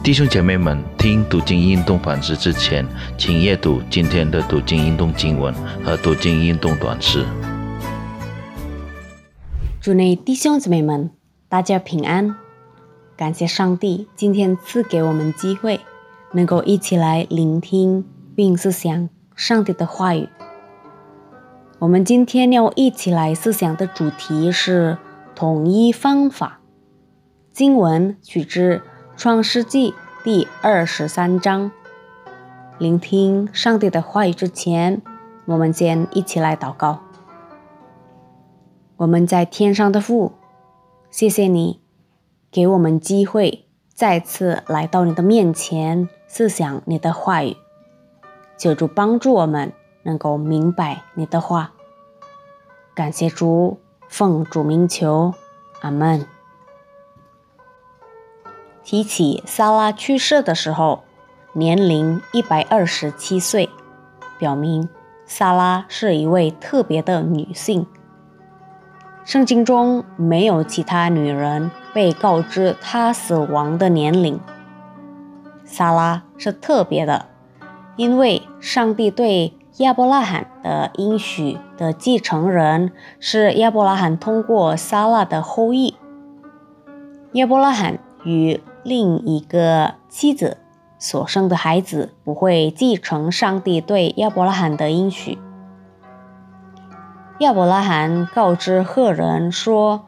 [0.00, 2.86] 弟兄姐妹们，听读经运动反思之前，
[3.18, 5.52] 请阅读今天的读经运动经文
[5.84, 7.26] 和读经运动短诗。
[9.82, 11.10] 主内弟兄姊妹们，
[11.48, 12.36] 大家平安！
[13.16, 15.80] 感谢上帝今天赐给我们机会，
[16.32, 20.28] 能够一起来聆听并思想上帝的话语。
[21.80, 24.96] 我们今天要一起来思想的主题是
[25.34, 26.60] 统一方法。
[27.52, 28.80] 经文取自。
[29.18, 31.72] 创世纪第二十三章，
[32.78, 35.02] 聆听上帝的话语之前，
[35.44, 37.00] 我们先一起来祷告。
[38.96, 40.34] 我们在天上的父，
[41.10, 41.80] 谢谢你
[42.52, 47.56] 给我们机会再次来到你的面前，思想你的话语。
[48.56, 49.72] 求主帮助我们
[50.04, 51.72] 能够明白你的话。
[52.94, 55.34] 感谢主，奉主名求，
[55.80, 56.24] 阿门。
[58.90, 61.04] 提起萨拉去世的时候，
[61.52, 63.68] 年龄一百二十七岁，
[64.38, 64.88] 表明
[65.26, 67.86] 萨拉是一位特别的女性。
[69.26, 74.40] 圣经中没有其他女人被告知她死亡的年龄。
[75.66, 77.26] 萨拉是特别的，
[77.96, 85.94] 因为上帝对亚伯拉罕的应许的继承人是亚伯拉罕通过萨拉的后裔。
[87.32, 90.58] 亚伯拉罕与另一个妻子
[90.98, 95.38] 所生的孩子不会继承上帝对亚伯拉罕的应许。
[97.40, 100.06] 亚伯拉罕告知赫人说，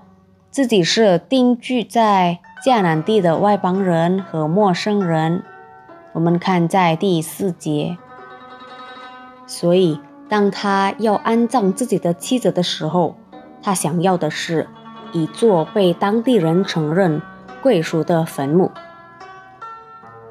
[0.50, 5.44] 自己是定居在迦南地的外邦人和陌生人。
[6.12, 7.96] 我们看在第四节。
[9.46, 13.16] 所以，当他要安葬自己的妻子的时候，
[13.62, 14.68] 他想要的是
[15.12, 17.22] 一座被当地人承认。
[17.62, 18.70] 贵属的坟墓。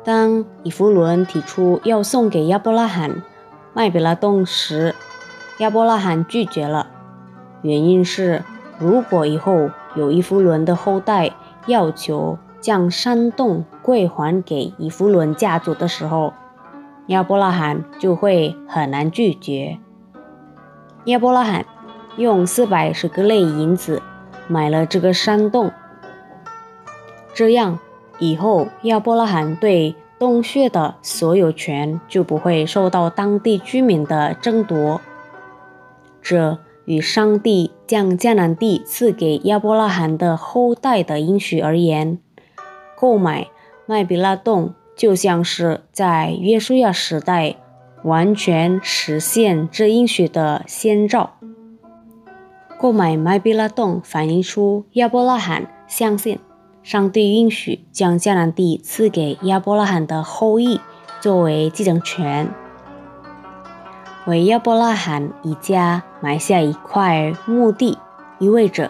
[0.04, 3.22] 当以弗伦提出要送给亚伯拉罕
[3.74, 4.96] 麦比拉洞时，
[5.60, 6.88] 亚伯拉罕拒绝了。
[7.62, 8.44] 原因是，
[8.80, 11.32] 如果以后有以弗伦的后代
[11.68, 16.34] 要求将山洞归还给以弗伦家族的时候，
[17.08, 19.80] 亚伯拉罕就会很难拒绝。
[21.06, 21.66] 亚伯拉罕
[22.18, 24.02] 用四百十个类银子
[24.48, 25.72] 买了这个山洞。
[27.40, 27.80] 这样
[28.20, 35.00] 以后，亚伯拉罕对洞穴的所有权就不会受到当地居民的争夺。
[36.22, 42.20] 这与上帝将迦南地赐给亚伯拉罕的后代的应许而言，
[42.98, 43.48] 购买
[43.86, 47.56] 麦比拉洞就像是在约书亚时代
[48.04, 51.38] 完全实现这应许的先兆。
[52.78, 56.38] 购买麦比拉洞反映出亚伯拉罕相信。
[56.90, 60.82] 上帝允许将迦南地赐给亚伯拉罕的后裔
[61.22, 62.50] 作为继承权，
[64.26, 68.00] 为亚伯拉罕一家埋下一块墓地，
[68.40, 68.90] 意味着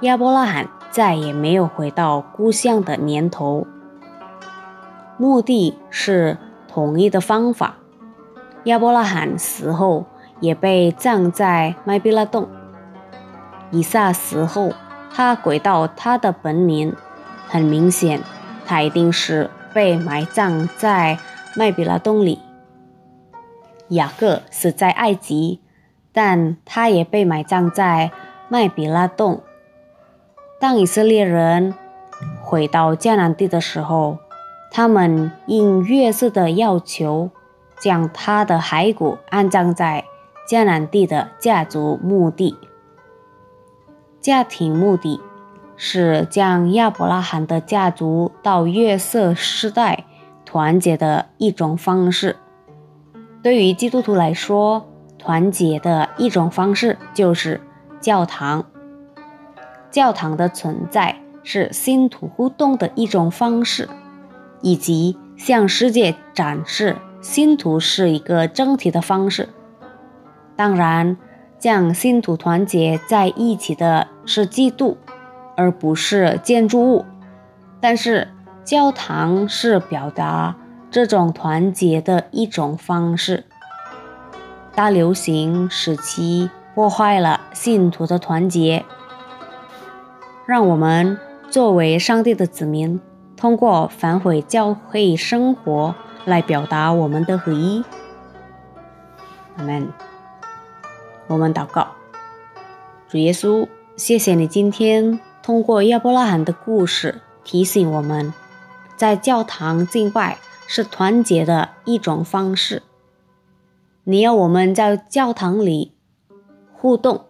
[0.00, 3.64] 亚伯拉罕再也没有回到故乡的年头。
[5.16, 7.76] 墓地是统一的方法。
[8.64, 10.04] 亚伯拉罕死后
[10.40, 12.48] 也被葬在麦比拉洞。
[13.70, 14.72] 以撒死后，
[15.14, 16.92] 他回到他的本名。
[17.48, 18.20] 很明显，
[18.64, 21.18] 他一定是被埋葬在
[21.54, 22.40] 麦比拉洞里。
[23.88, 25.60] 雅各死在埃及，
[26.12, 28.10] 但他也被埋葬在
[28.48, 29.42] 麦比拉洞。
[30.58, 31.74] 当以色列人
[32.42, 34.18] 回到迦南地的时候，
[34.72, 37.30] 他们应约瑟的要求，
[37.78, 40.04] 将他的骸骨安葬在
[40.48, 42.56] 迦南地的家族墓地、
[44.20, 45.20] 家庭墓地。
[45.76, 50.04] 是将亚伯拉罕的家族到约瑟时代
[50.44, 52.36] 团结的一种方式。
[53.42, 54.88] 对于基督徒来说，
[55.18, 57.60] 团结的一种方式就是
[58.00, 58.64] 教堂。
[59.90, 63.88] 教堂的存在是信徒互动的一种方式，
[64.62, 69.48] 以及向世界展示信徒是一个整体的方式。
[70.56, 71.16] 当然，
[71.58, 74.96] 将信徒团结在一起的是基督。
[75.56, 77.04] 而不是建筑物，
[77.80, 78.28] 但是
[78.64, 80.56] 教堂是表达
[80.90, 83.44] 这种团结的一种方式。
[84.74, 88.84] 大流行时期破坏了信徒的团结，
[90.46, 91.18] 让我们
[91.48, 93.00] 作为上帝的子民，
[93.36, 95.94] 通过反悔教会生活
[96.26, 97.82] 来表达我们的合一。
[99.56, 99.88] 阿门。
[101.28, 101.88] 我们祷告，
[103.08, 103.66] 主耶稣，
[103.96, 105.18] 谢谢你今天。
[105.46, 108.34] 通过亚伯拉罕的故事提醒我们，
[108.96, 112.82] 在教堂敬拜是团结的一种方式。
[114.02, 115.92] 你要我们在教堂里
[116.72, 117.26] 互动，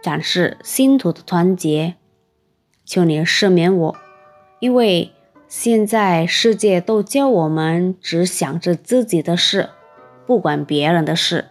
[0.00, 1.96] 展示信徒的团结。
[2.84, 3.96] 求你赦免我，
[4.60, 5.10] 因为
[5.48, 9.70] 现在世界都叫我们只想着自己的事，
[10.24, 11.46] 不管别人的事，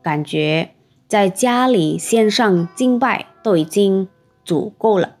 [0.00, 0.70] 感觉
[1.08, 4.08] 在家里线上敬拜都已经
[4.48, 5.16] 足够了。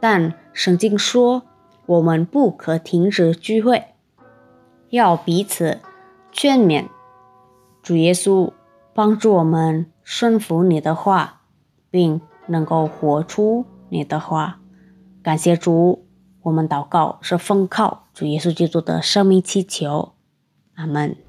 [0.00, 1.42] 但圣经说，
[1.84, 3.88] 我们不可停止聚会，
[4.88, 5.80] 要彼此
[6.32, 6.86] 劝勉。
[7.82, 8.52] 主耶稣
[8.94, 11.42] 帮助我们顺服你的话，
[11.90, 14.58] 并能够活出你的话。
[15.22, 16.06] 感谢主，
[16.44, 20.14] 我们祷告是奉靠主耶稣基督的生命祈求，
[20.76, 21.25] 阿门。